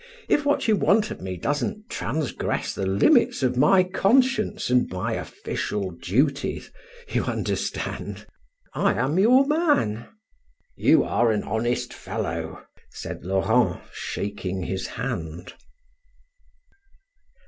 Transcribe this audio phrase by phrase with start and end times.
[0.27, 5.13] If what you want of me doesn't transgress the limits of my conscience and my
[5.13, 6.71] official duties,
[7.07, 8.25] you understand!
[8.73, 10.07] I am your man."
[10.75, 15.53] "You are an honest fellow," said Laurent, shaking his hand....